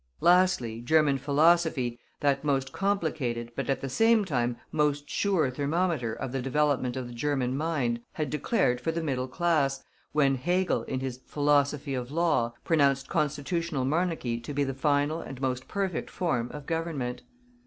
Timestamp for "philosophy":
1.19-1.99, 11.27-11.93